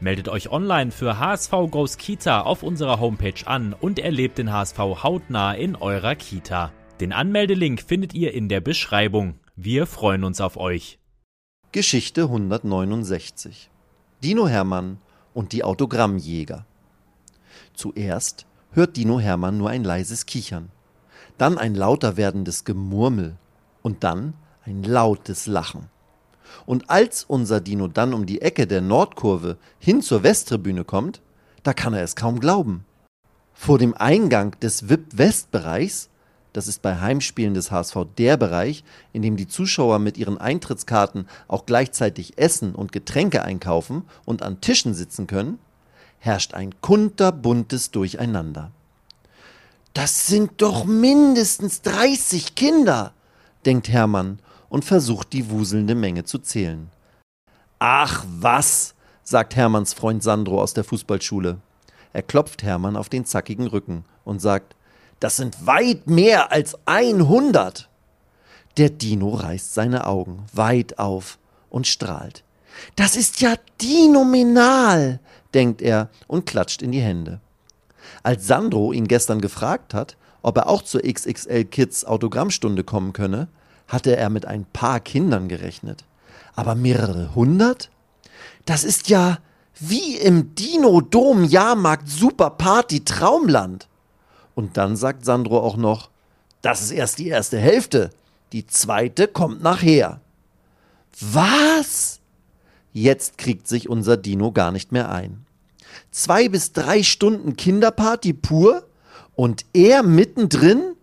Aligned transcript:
Meldet 0.00 0.28
euch 0.28 0.50
online 0.50 0.90
für 0.90 1.18
HSV 1.18 1.50
Goes 1.70 1.96
Kita 1.96 2.42
auf 2.42 2.62
unserer 2.62 3.00
Homepage 3.00 3.46
an 3.46 3.72
und 3.72 3.98
erlebt 3.98 4.38
den 4.38 4.52
HSV 4.52 4.78
hautnah 4.78 5.54
in 5.54 5.76
eurer 5.76 6.14
Kita. 6.14 6.72
Den 7.00 7.12
Anmeldelink 7.12 7.80
findet 7.80 8.14
ihr 8.14 8.34
in 8.34 8.48
der 8.48 8.60
Beschreibung. 8.60 9.38
Wir 9.56 9.86
freuen 9.86 10.24
uns 10.24 10.40
auf 10.40 10.56
euch. 10.56 10.98
Geschichte 11.72 12.22
169 12.22 13.70
Dino 14.22 14.48
Hermann 14.48 14.98
und 15.32 15.52
die 15.52 15.64
Autogrammjäger. 15.64 16.66
Zuerst 17.74 18.46
hört 18.72 18.96
Dino 18.96 19.20
Hermann 19.20 19.58
nur 19.58 19.70
ein 19.70 19.84
leises 19.84 20.26
Kichern, 20.26 20.70
dann 21.38 21.58
ein 21.58 21.74
lauter 21.74 22.16
werdendes 22.16 22.64
Gemurmel 22.64 23.36
und 23.82 24.04
dann 24.04 24.34
ein 24.64 24.82
lautes 24.82 25.46
Lachen. 25.46 25.90
Und 26.66 26.90
als 26.90 27.24
unser 27.24 27.60
Dino 27.60 27.88
dann 27.88 28.14
um 28.14 28.26
die 28.26 28.42
Ecke 28.42 28.66
der 28.66 28.80
Nordkurve 28.80 29.56
hin 29.78 30.02
zur 30.02 30.22
Westtribüne 30.22 30.84
kommt, 30.84 31.20
da 31.62 31.72
kann 31.72 31.94
er 31.94 32.02
es 32.02 32.16
kaum 32.16 32.40
glauben. 32.40 32.84
Vor 33.54 33.78
dem 33.78 33.94
Eingang 33.94 34.58
des 34.60 34.88
VIP-Westbereichs, 34.88 36.10
das 36.52 36.68
ist 36.68 36.82
bei 36.82 37.00
Heimspielen 37.00 37.54
des 37.54 37.70
HSV 37.70 37.96
der 38.18 38.36
Bereich, 38.36 38.84
in 39.12 39.22
dem 39.22 39.36
die 39.36 39.48
Zuschauer 39.48 39.98
mit 39.98 40.18
ihren 40.18 40.38
Eintrittskarten 40.38 41.26
auch 41.48 41.66
gleichzeitig 41.66 42.38
Essen 42.38 42.74
und 42.74 42.92
Getränke 42.92 43.42
einkaufen 43.42 44.04
und 44.24 44.42
an 44.42 44.60
Tischen 44.60 44.94
sitzen 44.94 45.26
können, 45.26 45.58
herrscht 46.18 46.54
ein 46.54 46.80
kunterbuntes 46.80 47.90
Durcheinander. 47.90 48.70
Das 49.94 50.26
sind 50.26 50.60
doch 50.60 50.84
mindestens 50.84 51.82
30 51.82 52.54
Kinder, 52.54 53.12
denkt 53.64 53.88
Hermann 53.88 54.40
und 54.74 54.84
versucht 54.84 55.32
die 55.32 55.50
wuselnde 55.50 55.94
Menge 55.94 56.24
zu 56.24 56.40
zählen. 56.40 56.90
Ach 57.78 58.24
was, 58.28 58.96
sagt 59.22 59.54
Hermanns 59.54 59.94
Freund 59.94 60.20
Sandro 60.20 60.60
aus 60.60 60.74
der 60.74 60.82
Fußballschule. 60.82 61.58
Er 62.12 62.22
klopft 62.22 62.64
Hermann 62.64 62.96
auf 62.96 63.08
den 63.08 63.24
zackigen 63.24 63.68
Rücken 63.68 64.04
und 64.24 64.40
sagt, 64.40 64.74
das 65.20 65.36
sind 65.36 65.64
weit 65.64 66.08
mehr 66.08 66.50
als 66.50 66.76
100. 66.86 67.88
Der 68.76 68.90
Dino 68.90 69.34
reißt 69.34 69.74
seine 69.74 70.08
Augen 70.08 70.44
weit 70.52 70.98
auf 70.98 71.38
und 71.70 71.86
strahlt. 71.86 72.42
Das 72.96 73.14
ist 73.14 73.40
ja 73.40 73.54
dinominal, 73.80 75.20
denkt 75.54 75.82
er 75.82 76.10
und 76.26 76.46
klatscht 76.46 76.82
in 76.82 76.90
die 76.90 77.00
Hände. 77.00 77.38
Als 78.24 78.48
Sandro 78.48 78.92
ihn 78.92 79.06
gestern 79.06 79.40
gefragt 79.40 79.94
hat, 79.94 80.16
ob 80.42 80.56
er 80.56 80.68
auch 80.68 80.82
zur 80.82 81.02
XXL 81.02 81.64
Kids 81.66 82.04
Autogrammstunde 82.04 82.82
kommen 82.82 83.12
könne, 83.12 83.46
hatte 83.88 84.16
er 84.16 84.30
mit 84.30 84.46
ein 84.46 84.64
paar 84.64 85.00
Kindern 85.00 85.48
gerechnet. 85.48 86.04
Aber 86.54 86.74
mehrere 86.74 87.34
hundert? 87.34 87.90
Das 88.64 88.84
ist 88.84 89.08
ja 89.08 89.38
wie 89.78 90.16
im 90.16 90.54
Dino-Dom 90.54 91.44
Jahrmarkt 91.44 92.08
Super 92.08 92.50
Party 92.50 93.04
Traumland. 93.04 93.88
Und 94.54 94.76
dann 94.76 94.96
sagt 94.96 95.24
Sandro 95.24 95.58
auch 95.58 95.76
noch, 95.76 96.10
das 96.62 96.80
ist 96.80 96.92
erst 96.92 97.18
die 97.18 97.28
erste 97.28 97.58
Hälfte. 97.58 98.10
Die 98.52 98.66
zweite 98.66 99.26
kommt 99.26 99.62
nachher. 99.62 100.20
Was? 101.20 102.20
Jetzt 102.92 103.38
kriegt 103.38 103.66
sich 103.66 103.88
unser 103.88 104.16
Dino 104.16 104.52
gar 104.52 104.70
nicht 104.70 104.92
mehr 104.92 105.10
ein. 105.10 105.44
Zwei 106.10 106.48
bis 106.48 106.72
drei 106.72 107.02
Stunden 107.02 107.56
Kinderparty 107.56 108.32
pur 108.32 108.84
und 109.34 109.64
er 109.72 110.02
mittendrin? 110.02 110.93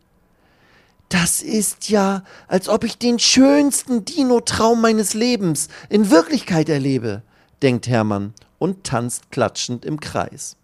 Das 1.12 1.42
ist 1.42 1.90
ja, 1.90 2.24
als 2.48 2.70
ob 2.70 2.86
ich 2.86 2.98
den 2.98 3.20
schönsten 3.20 4.06
Dino-Traum 4.06 4.80
meines 4.80 5.14
Lebens 5.14 5.68
in 5.90 6.10
Wirklichkeit 6.10 6.70
erlebe, 6.70 7.22
denkt 7.62 7.90
Hermann 7.90 8.34
und 8.60 8.86
tanzt 8.86 9.30
klatschend 9.30 9.84
im 9.84 10.00
Kreis. 10.00 10.56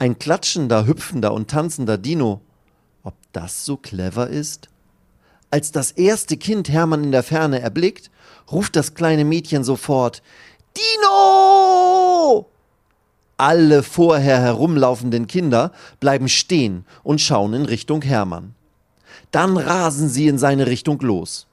Ein 0.00 0.18
klatschender, 0.18 0.86
hüpfender 0.86 1.32
und 1.32 1.48
tanzender 1.48 1.96
Dino. 1.96 2.40
Ob 3.04 3.14
das 3.32 3.64
so 3.64 3.76
clever 3.76 4.26
ist? 4.26 4.68
Als 5.48 5.70
das 5.70 5.92
erste 5.92 6.36
Kind 6.36 6.68
Hermann 6.68 7.04
in 7.04 7.12
der 7.12 7.22
Ferne 7.22 7.60
erblickt, 7.60 8.10
ruft 8.50 8.74
das 8.74 8.94
kleine 8.94 9.24
Mädchen 9.24 9.62
sofort 9.62 10.24
Dino! 10.76 12.50
Alle 13.36 13.84
vorher 13.84 14.40
herumlaufenden 14.40 15.28
Kinder 15.28 15.70
bleiben 16.00 16.28
stehen 16.28 16.84
und 17.04 17.20
schauen 17.20 17.54
in 17.54 17.64
Richtung 17.64 18.02
Hermann. 18.02 18.56
Dann 19.34 19.56
rasen 19.56 20.08
sie 20.08 20.28
in 20.28 20.38
seine 20.38 20.68
Richtung 20.68 21.00
los. 21.00 21.48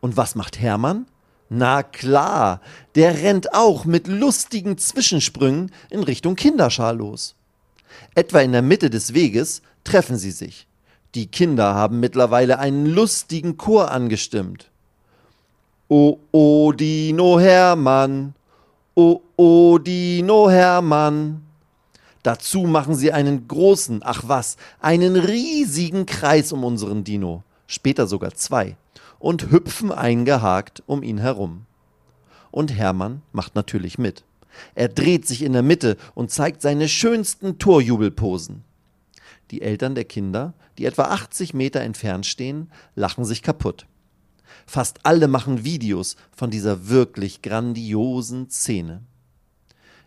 Und 0.00 0.16
was 0.16 0.36
macht 0.36 0.58
Hermann? 0.58 1.04
Na 1.50 1.82
klar, 1.82 2.62
der 2.94 3.22
rennt 3.22 3.52
auch 3.52 3.84
mit 3.84 4.08
lustigen 4.08 4.78
Zwischensprüngen 4.78 5.70
in 5.90 6.02
Richtung 6.02 6.34
Kinderschar 6.34 6.94
los. 6.94 7.34
Etwa 8.14 8.40
in 8.40 8.52
der 8.52 8.62
Mitte 8.62 8.88
des 8.88 9.12
Weges 9.12 9.60
treffen 9.84 10.16
sie 10.16 10.30
sich. 10.30 10.66
Die 11.14 11.26
Kinder 11.26 11.74
haben 11.74 12.00
mittlerweile 12.00 12.58
einen 12.58 12.86
lustigen 12.86 13.58
Chor 13.58 13.90
angestimmt. 13.90 14.70
O, 15.88 16.18
o, 16.32 16.72
Dino 16.72 17.38
Hermann, 17.38 18.32
o, 18.94 19.20
o, 19.36 19.76
Dino 19.76 20.48
Hermann. 20.48 21.42
Dazu 22.26 22.62
machen 22.62 22.96
sie 22.96 23.12
einen 23.12 23.46
großen, 23.46 24.00
ach 24.02 24.24
was, 24.26 24.56
einen 24.80 25.14
riesigen 25.14 26.06
Kreis 26.06 26.50
um 26.50 26.64
unseren 26.64 27.04
Dino, 27.04 27.44
später 27.68 28.08
sogar 28.08 28.34
zwei, 28.34 28.76
und 29.20 29.52
hüpfen 29.52 29.92
eingehakt 29.92 30.82
um 30.86 31.04
ihn 31.04 31.18
herum. 31.18 31.66
Und 32.50 32.74
Hermann 32.74 33.22
macht 33.30 33.54
natürlich 33.54 33.96
mit. 33.96 34.24
Er 34.74 34.88
dreht 34.88 35.24
sich 35.24 35.42
in 35.42 35.52
der 35.52 35.62
Mitte 35.62 35.96
und 36.16 36.32
zeigt 36.32 36.62
seine 36.62 36.88
schönsten 36.88 37.60
Torjubelposen. 37.60 38.64
Die 39.52 39.62
Eltern 39.62 39.94
der 39.94 40.04
Kinder, 40.04 40.54
die 40.78 40.86
etwa 40.86 41.04
80 41.04 41.54
Meter 41.54 41.82
entfernt 41.82 42.26
stehen, 42.26 42.72
lachen 42.96 43.24
sich 43.24 43.40
kaputt. 43.40 43.86
Fast 44.66 44.98
alle 45.04 45.28
machen 45.28 45.64
Videos 45.64 46.16
von 46.36 46.50
dieser 46.50 46.88
wirklich 46.88 47.40
grandiosen 47.40 48.50
Szene. 48.50 49.02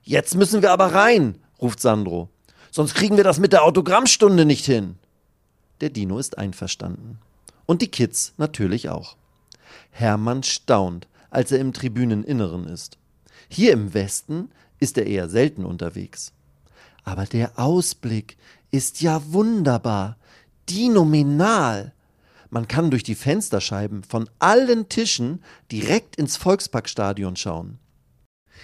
Jetzt 0.03 0.35
müssen 0.35 0.62
wir 0.62 0.74
aber 0.74 0.94
rein, 0.94 1.38
ruft 1.62 1.80
Sandro. 1.80 2.30
Sonst 2.72 2.94
kriegen 2.94 3.18
wir 3.18 3.24
das 3.24 3.40
mit 3.40 3.53
der 3.53 3.64
Autogrammstunde 3.64 4.46
nicht 4.46 4.66
hin. 4.66 4.96
Der 5.81 5.90
Dino 5.90 6.20
ist 6.20 6.38
einverstanden. 6.38 7.20
Und 7.66 7.81
die 7.81 7.88
Kids 7.88 8.34
natürlich 8.38 8.90
auch. 8.90 9.16
Hermann 9.92 10.44
staunt, 10.44 11.08
als 11.30 11.52
er 11.52 11.59
im 11.59 11.74
Tribüneninneren 11.74 12.66
ist. 12.66 12.97
Hier 13.47 13.74
im 13.74 13.94
Westen 13.94 14.50
ist 14.80 14.97
er 14.97 15.08
eher 15.08 15.30
selten 15.30 15.66
unterwegs. 15.66 16.34
Aber 17.03 17.25
der 17.25 17.58
Ausblick 17.58 18.38
ist 18.72 19.02
ja 19.02 19.22
wunderbar, 19.31 20.18
dinominal. 20.70 21.94
Man 22.50 22.68
kann 22.68 22.91
durch 22.91 23.03
die 23.03 23.16
Fensterscheiben 23.16 24.03
von 24.03 24.30
allen 24.40 24.90
Tischen 24.90 25.44
direkt 25.72 26.16
ins 26.16 26.38
Volksparkstadion 26.38 27.36
schauen. 27.36 27.80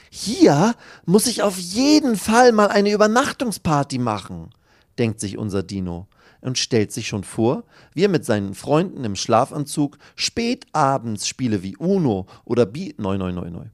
Hier 0.09 0.75
muss 1.05 1.27
ich 1.27 1.43
auf 1.43 1.57
jeden 1.57 2.15
Fall 2.15 2.51
mal 2.51 2.69
eine 2.69 2.91
Übernachtungsparty 2.91 3.99
machen, 3.99 4.49
denkt 4.97 5.19
sich 5.19 5.37
unser 5.37 5.63
Dino 5.63 6.07
und 6.41 6.57
stellt 6.57 6.91
sich 6.91 7.07
schon 7.07 7.23
vor, 7.23 7.63
wie 7.93 8.05
er 8.05 8.09
mit 8.09 8.23
seinen 8.23 8.53
Freunden 8.53 9.03
im 9.03 9.15
Schlafanzug 9.15 9.97
spät 10.15 10.67
abends 10.73 11.27
Spiele 11.27 11.63
wie 11.63 11.75
Uno 11.77 12.27
oder 12.45 12.65
Bi 12.65 12.93
9999. 12.97 13.71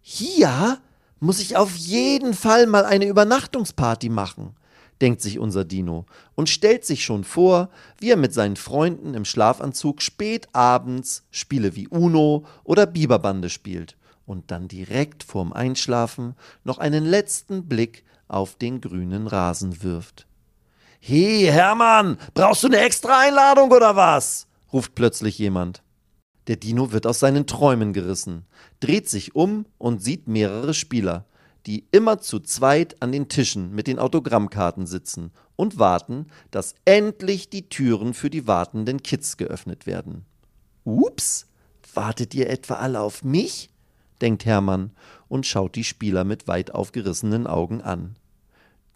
Hier 0.00 0.78
muss 1.20 1.40
ich 1.40 1.56
auf 1.56 1.76
jeden 1.76 2.34
Fall 2.34 2.66
mal 2.66 2.84
eine 2.84 3.06
Übernachtungsparty 3.06 4.08
machen, 4.08 4.56
denkt 5.00 5.20
sich 5.20 5.38
unser 5.38 5.64
Dino 5.64 6.06
und 6.34 6.48
stellt 6.48 6.84
sich 6.84 7.04
schon 7.04 7.24
vor, 7.24 7.70
wie 7.98 8.10
er 8.10 8.16
mit 8.16 8.34
seinen 8.34 8.56
Freunden 8.56 9.14
im 9.14 9.24
Schlafanzug 9.24 10.02
spät 10.02 10.48
Spiele 11.30 11.76
wie 11.76 11.88
Uno 11.88 12.44
oder 12.64 12.86
Biberbande 12.86 13.50
spielt 13.50 13.96
und 14.30 14.52
dann 14.52 14.68
direkt 14.68 15.24
vorm 15.24 15.52
Einschlafen 15.52 16.36
noch 16.62 16.78
einen 16.78 17.04
letzten 17.04 17.66
Blick 17.66 18.04
auf 18.28 18.54
den 18.54 18.80
grünen 18.80 19.26
Rasen 19.26 19.82
wirft. 19.82 20.28
He, 21.00 21.50
Hermann, 21.50 22.16
brauchst 22.32 22.62
du 22.62 22.68
eine 22.68 22.78
extra 22.78 23.18
Einladung 23.18 23.72
oder 23.72 23.96
was? 23.96 24.46
ruft 24.72 24.94
plötzlich 24.94 25.36
jemand. 25.36 25.82
Der 26.46 26.54
Dino 26.54 26.92
wird 26.92 27.08
aus 27.08 27.18
seinen 27.18 27.48
Träumen 27.48 27.92
gerissen, 27.92 28.46
dreht 28.78 29.08
sich 29.08 29.34
um 29.34 29.66
und 29.78 30.00
sieht 30.00 30.28
mehrere 30.28 30.74
Spieler, 30.74 31.26
die 31.66 31.88
immer 31.90 32.20
zu 32.20 32.38
zweit 32.38 33.02
an 33.02 33.10
den 33.10 33.28
Tischen 33.28 33.74
mit 33.74 33.88
den 33.88 33.98
Autogrammkarten 33.98 34.86
sitzen 34.86 35.32
und 35.56 35.80
warten, 35.80 36.28
dass 36.52 36.76
endlich 36.84 37.50
die 37.50 37.68
Türen 37.68 38.14
für 38.14 38.30
die 38.30 38.46
wartenden 38.46 39.02
Kids 39.02 39.36
geöffnet 39.36 39.86
werden. 39.86 40.24
Ups, 40.84 41.48
wartet 41.94 42.32
ihr 42.32 42.48
etwa 42.48 42.74
alle 42.74 43.00
auf 43.00 43.24
mich? 43.24 43.70
Denkt 44.20 44.44
Hermann 44.44 44.92
und 45.28 45.46
schaut 45.46 45.76
die 45.76 45.84
Spieler 45.84 46.24
mit 46.24 46.48
weit 46.48 46.74
aufgerissenen 46.74 47.46
Augen 47.46 47.80
an. 47.80 48.16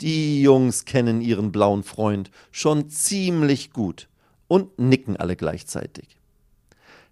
Die 0.00 0.42
Jungs 0.42 0.84
kennen 0.84 1.20
ihren 1.20 1.52
blauen 1.52 1.82
Freund 1.82 2.30
schon 2.50 2.88
ziemlich 2.88 3.72
gut 3.72 4.08
und 4.48 4.78
nicken 4.78 5.16
alle 5.16 5.36
gleichzeitig. 5.36 6.18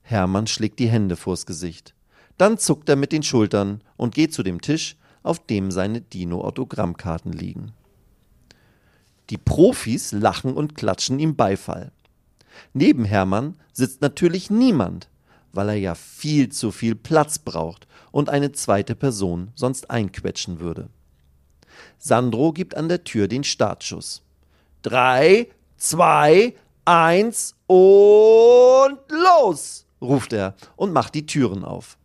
Hermann 0.02 0.46
schlägt 0.46 0.78
die 0.78 0.88
Hände 0.88 1.16
vors 1.16 1.46
Gesicht. 1.46 1.94
Dann 2.38 2.58
zuckt 2.58 2.88
er 2.88 2.96
mit 2.96 3.12
den 3.12 3.22
Schultern 3.22 3.82
und 3.96 4.14
geht 4.14 4.34
zu 4.34 4.42
dem 4.42 4.60
Tisch, 4.60 4.96
auf 5.22 5.46
dem 5.46 5.70
seine 5.70 6.00
Dino-Autogrammkarten 6.00 7.32
liegen. 7.32 7.72
Die 9.30 9.38
Profis 9.38 10.10
lachen 10.12 10.54
und 10.54 10.74
klatschen 10.74 11.18
ihm 11.20 11.36
Beifall. 11.36 11.92
Neben 12.74 13.04
Hermann 13.04 13.56
sitzt 13.72 14.02
natürlich 14.02 14.50
niemand, 14.50 15.08
weil 15.52 15.70
er 15.70 15.76
ja 15.76 15.94
viel 15.94 16.48
zu 16.50 16.70
viel 16.70 16.94
Platz 16.94 17.38
braucht 17.38 17.86
und 18.10 18.28
eine 18.28 18.52
zweite 18.52 18.94
Person 18.94 19.50
sonst 19.54 19.90
einquetschen 19.90 20.60
würde. 20.60 20.88
Sandro 21.98 22.52
gibt 22.52 22.76
an 22.76 22.88
der 22.88 23.04
Tür 23.04 23.28
den 23.28 23.44
Startschuss. 23.44 24.22
Drei, 24.82 25.48
zwei, 25.76 26.54
eins 26.84 27.54
und 27.66 28.98
los! 29.08 29.86
ruft 30.00 30.32
er 30.32 30.56
und 30.76 30.92
macht 30.92 31.14
die 31.14 31.26
Türen 31.26 31.64
auf. 31.64 31.96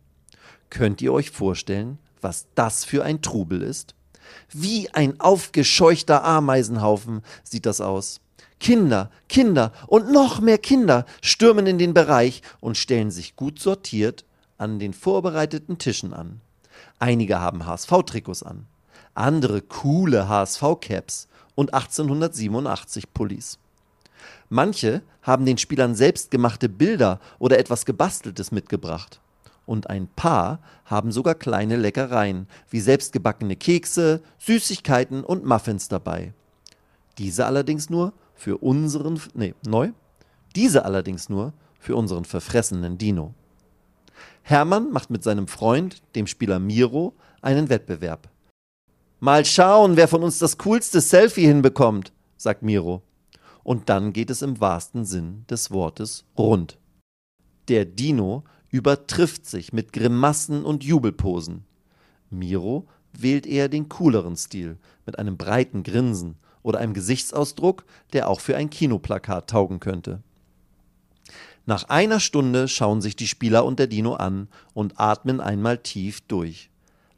Könnt 0.70 1.02
ihr 1.02 1.12
euch 1.12 1.30
vorstellen, 1.30 1.98
was 2.20 2.46
das 2.54 2.84
für 2.84 3.04
ein 3.04 3.22
Trubel 3.22 3.62
ist? 3.62 3.94
Wie 4.50 4.90
ein 4.90 5.18
aufgescheuchter 5.20 6.24
Ameisenhaufen 6.24 7.22
sieht 7.42 7.66
das 7.66 7.80
aus. 7.80 8.20
Kinder, 8.60 9.10
Kinder 9.28 9.72
und 9.86 10.10
noch 10.10 10.40
mehr 10.40 10.58
Kinder 10.58 11.06
stürmen 11.22 11.66
in 11.66 11.78
den 11.78 11.94
Bereich 11.94 12.42
und 12.60 12.76
stellen 12.76 13.10
sich 13.10 13.36
gut 13.36 13.60
sortiert 13.60 14.24
an 14.56 14.78
den 14.78 14.92
vorbereiteten 14.92 15.78
Tischen 15.78 16.12
an. 16.12 16.40
Einige 16.98 17.40
haben 17.40 17.66
HSV-Trikots 17.66 18.42
an, 18.42 18.66
andere 19.14 19.62
coole 19.62 20.28
HSV-Caps 20.28 21.28
und 21.54 21.74
1887 21.74 23.12
Pullis. 23.12 23.58
Manche 24.48 25.02
haben 25.22 25.44
den 25.44 25.58
Spielern 25.58 25.94
selbstgemachte 25.94 26.68
Bilder 26.68 27.20
oder 27.38 27.58
etwas 27.58 27.84
Gebasteltes 27.84 28.50
mitgebracht. 28.50 29.20
Und 29.66 29.90
ein 29.90 30.08
paar 30.08 30.60
haben 30.86 31.12
sogar 31.12 31.34
kleine 31.34 31.76
Leckereien 31.76 32.48
wie 32.70 32.80
selbstgebackene 32.80 33.56
Kekse, 33.56 34.22
Süßigkeiten 34.38 35.22
und 35.22 35.44
Muffins 35.44 35.88
dabei. 35.88 36.32
Diese 37.18 37.44
allerdings 37.44 37.90
nur 37.90 38.14
für 38.38 38.58
unseren, 38.58 39.20
nee, 39.34 39.54
neu? 39.66 39.90
Diese 40.54 40.84
allerdings 40.84 41.28
nur 41.28 41.52
für 41.80 41.96
unseren 41.96 42.24
verfressenen 42.24 42.96
Dino. 42.96 43.34
Hermann 44.42 44.90
macht 44.92 45.10
mit 45.10 45.24
seinem 45.24 45.48
Freund, 45.48 46.02
dem 46.14 46.26
Spieler 46.26 46.58
Miro, 46.58 47.14
einen 47.42 47.68
Wettbewerb. 47.68 48.30
Mal 49.20 49.44
schauen, 49.44 49.96
wer 49.96 50.08
von 50.08 50.22
uns 50.22 50.38
das 50.38 50.56
coolste 50.56 51.00
Selfie 51.00 51.46
hinbekommt, 51.46 52.12
sagt 52.36 52.62
Miro. 52.62 53.02
Und 53.64 53.88
dann 53.88 54.12
geht 54.12 54.30
es 54.30 54.40
im 54.40 54.60
wahrsten 54.60 55.04
Sinn 55.04 55.44
des 55.50 55.72
Wortes 55.72 56.24
rund. 56.38 56.78
Der 57.66 57.84
Dino 57.84 58.44
übertrifft 58.70 59.46
sich 59.46 59.72
mit 59.72 59.92
Grimassen 59.92 60.64
und 60.64 60.84
Jubelposen. 60.84 61.64
Miro 62.30 62.86
wählt 63.12 63.46
eher 63.46 63.68
den 63.68 63.88
cooleren 63.88 64.36
Stil, 64.36 64.78
mit 65.04 65.18
einem 65.18 65.36
breiten 65.36 65.82
Grinsen 65.82 66.36
oder 66.62 66.78
einem 66.78 66.94
Gesichtsausdruck, 66.94 67.84
der 68.12 68.28
auch 68.28 68.40
für 68.40 68.56
ein 68.56 68.70
Kinoplakat 68.70 69.50
taugen 69.50 69.80
könnte. 69.80 70.22
Nach 71.66 71.84
einer 71.84 72.20
Stunde 72.20 72.66
schauen 72.66 73.00
sich 73.00 73.14
die 73.14 73.28
Spieler 73.28 73.64
und 73.64 73.78
der 73.78 73.88
Dino 73.88 74.14
an 74.14 74.48
und 74.72 74.98
atmen 74.98 75.40
einmal 75.40 75.78
tief 75.78 76.22
durch. 76.22 76.70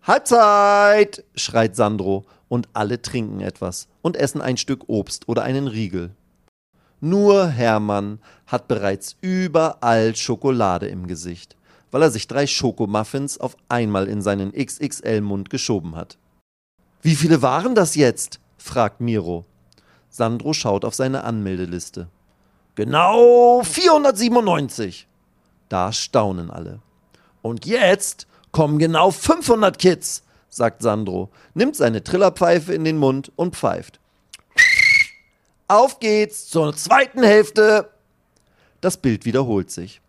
Halbzeit! 0.03 1.25
schreit 1.37 1.77
Sandro, 1.77 2.25
und 2.51 2.69
alle 2.73 3.01
trinken 3.01 3.41
etwas 3.41 3.89
und 4.03 4.17
essen 4.17 4.43
ein 4.43 4.59
Stück 4.59 4.89
Obst 4.89 5.29
oder 5.29 5.45
einen 5.45 5.69
Riegel. 5.69 6.11
Nur 7.01 7.47
Hermann 7.47 8.19
hat 8.47 8.69
bereits 8.69 9.17
überall 9.23 10.15
Schokolade 10.17 10.89
im 10.89 11.07
Gesicht, 11.07 11.57
weil 11.91 12.03
er 12.03 12.11
sich 12.11 12.27
drei 12.27 12.47
Schokomuffins 12.47 13.39
auf 13.39 13.57
einmal 13.71 14.07
in 14.09 14.21
seinen 14.21 14.53
XXL-Mund 14.53 15.49
geschoben 15.49 15.97
hat. 15.97 16.19
Wie 17.01 17.15
viele 17.15 17.41
waren 17.41 17.75
das 17.75 17.95
jetzt? 17.95 18.41
Fragt 18.61 19.01
Miro. 19.01 19.45
Sandro 20.09 20.53
schaut 20.53 20.85
auf 20.85 20.95
seine 20.95 21.25
Anmeldeliste. 21.25 22.09
Genau 22.75 23.63
497. 23.63 25.07
Da 25.69 25.93
staunen 25.93 26.51
alle. 26.51 26.81
Und 27.43 27.67
jetzt 27.67 28.27
kommen 28.53 28.79
genau 28.79 29.11
500 29.11 29.79
Kids, 29.79 30.25
sagt 30.49 30.83
Sandro, 30.83 31.31
nimmt 31.55 31.77
seine 31.77 32.03
Trillerpfeife 32.03 32.75
in 32.75 32.85
den 32.85 32.99
Mund 32.99 33.33
und 33.37 33.57
pfeift. 33.57 34.01
Auf 35.69 36.01
geht's 36.01 36.49
zur 36.49 36.75
zweiten 36.75 37.23
Hälfte. 37.23 37.91
Das 38.81 38.97
Bild 38.97 39.25
wiederholt 39.25 39.71
sich. 39.71 40.01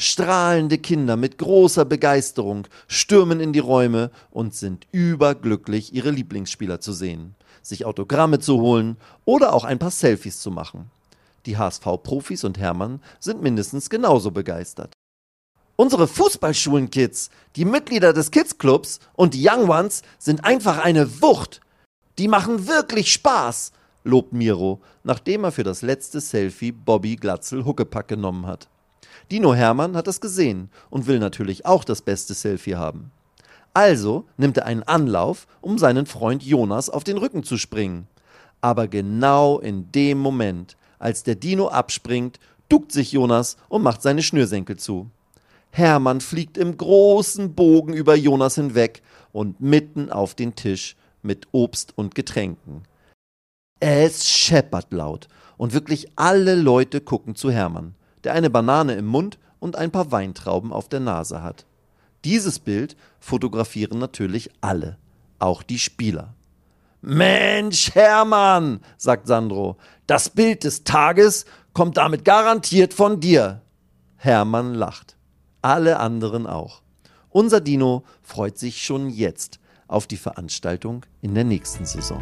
Strahlende 0.00 0.78
Kinder 0.78 1.16
mit 1.16 1.38
großer 1.38 1.84
Begeisterung 1.84 2.68
stürmen 2.86 3.40
in 3.40 3.52
die 3.52 3.58
Räume 3.58 4.12
und 4.30 4.54
sind 4.54 4.86
überglücklich, 4.92 5.92
ihre 5.92 6.12
Lieblingsspieler 6.12 6.80
zu 6.80 6.92
sehen, 6.92 7.34
sich 7.62 7.84
Autogramme 7.84 8.38
zu 8.38 8.60
holen 8.60 8.96
oder 9.24 9.52
auch 9.52 9.64
ein 9.64 9.80
paar 9.80 9.90
Selfies 9.90 10.40
zu 10.40 10.52
machen. 10.52 10.92
Die 11.46 11.56
HSV-Profis 11.56 12.44
und 12.44 12.58
Hermann 12.58 13.02
sind 13.18 13.42
mindestens 13.42 13.90
genauso 13.90 14.30
begeistert. 14.30 14.92
Unsere 15.74 16.06
Fußballschulen-Kids, 16.06 17.30
die 17.56 17.64
Mitglieder 17.64 18.12
des 18.12 18.30
Kids-Clubs 18.30 19.00
und 19.14 19.34
die 19.34 19.44
Young 19.48 19.68
Ones 19.68 20.02
sind 20.20 20.44
einfach 20.44 20.78
eine 20.78 21.20
Wucht. 21.22 21.60
Die 22.18 22.28
machen 22.28 22.68
wirklich 22.68 23.12
Spaß 23.12 23.72
lobt 24.04 24.32
Miro, 24.32 24.80
nachdem 25.02 25.42
er 25.42 25.50
für 25.50 25.64
das 25.64 25.82
letzte 25.82 26.20
Selfie 26.20 26.70
Bobby 26.70 27.16
Glatzel 27.16 27.64
Huckepack 27.64 28.06
genommen 28.06 28.46
hat. 28.46 28.68
Dino 29.30 29.54
Hermann 29.54 29.96
hat 29.96 30.06
das 30.06 30.20
gesehen 30.20 30.70
und 30.90 31.06
will 31.06 31.18
natürlich 31.18 31.66
auch 31.66 31.84
das 31.84 32.02
beste 32.02 32.34
Selfie 32.34 32.76
haben. 32.76 33.10
Also 33.74 34.24
nimmt 34.36 34.56
er 34.56 34.66
einen 34.66 34.82
Anlauf, 34.82 35.46
um 35.60 35.78
seinen 35.78 36.06
Freund 36.06 36.42
Jonas 36.42 36.88
auf 36.90 37.04
den 37.04 37.18
Rücken 37.18 37.44
zu 37.44 37.58
springen. 37.58 38.06
Aber 38.60 38.88
genau 38.88 39.58
in 39.58 39.92
dem 39.92 40.18
Moment, 40.18 40.76
als 40.98 41.22
der 41.22 41.34
Dino 41.34 41.68
abspringt, 41.68 42.40
duckt 42.68 42.92
sich 42.92 43.12
Jonas 43.12 43.56
und 43.68 43.82
macht 43.82 44.02
seine 44.02 44.22
Schnürsenkel 44.22 44.78
zu. 44.78 45.10
Hermann 45.70 46.20
fliegt 46.20 46.58
im 46.58 46.76
großen 46.76 47.54
Bogen 47.54 47.92
über 47.92 48.16
Jonas 48.16 48.56
hinweg 48.56 49.02
und 49.32 49.60
mitten 49.60 50.10
auf 50.10 50.34
den 50.34 50.54
Tisch 50.54 50.96
mit 51.22 51.46
Obst 51.52 51.92
und 51.96 52.14
Getränken. 52.14 52.82
Es 53.80 54.28
scheppert 54.28 54.92
laut 54.92 55.28
und 55.56 55.72
wirklich 55.72 56.08
alle 56.16 56.54
Leute 56.54 57.00
gucken 57.00 57.36
zu 57.36 57.50
Hermann, 57.50 57.94
der 58.28 58.34
eine 58.34 58.50
Banane 58.50 58.92
im 58.92 59.06
Mund 59.06 59.38
und 59.58 59.76
ein 59.76 59.90
paar 59.90 60.12
Weintrauben 60.12 60.70
auf 60.70 60.90
der 60.90 61.00
Nase 61.00 61.42
hat. 61.42 61.64
Dieses 62.26 62.58
Bild 62.58 62.94
fotografieren 63.20 63.98
natürlich 63.98 64.50
alle, 64.60 64.98
auch 65.38 65.62
die 65.62 65.78
Spieler. 65.78 66.34
Mensch, 67.00 67.94
Hermann, 67.94 68.80
sagt 68.98 69.28
Sandro, 69.28 69.78
das 70.06 70.28
Bild 70.28 70.64
des 70.64 70.84
Tages 70.84 71.46
kommt 71.72 71.96
damit 71.96 72.26
garantiert 72.26 72.92
von 72.92 73.18
dir. 73.18 73.62
Hermann 74.16 74.74
lacht. 74.74 75.16
Alle 75.62 75.98
anderen 75.98 76.46
auch. 76.46 76.82
Unser 77.30 77.62
Dino 77.62 78.04
freut 78.20 78.58
sich 78.58 78.84
schon 78.84 79.08
jetzt 79.08 79.58
auf 79.86 80.06
die 80.06 80.18
Veranstaltung 80.18 81.06
in 81.22 81.34
der 81.34 81.44
nächsten 81.44 81.86
Saison. 81.86 82.20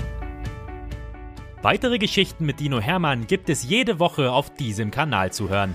Weitere 1.63 1.99
Geschichten 1.99 2.47
mit 2.47 2.61
Dino 2.61 2.79
Hermann 2.79 3.27
gibt 3.27 3.51
es 3.51 3.65
jede 3.65 3.99
Woche 3.99 4.31
auf 4.31 4.55
diesem 4.55 4.93
Kanal 4.93 5.33
zu 5.33 5.49
hören. 5.49 5.75